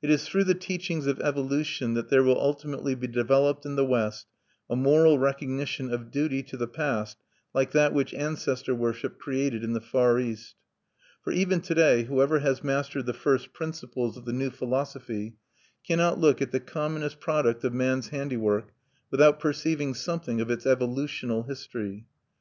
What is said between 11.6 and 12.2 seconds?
to day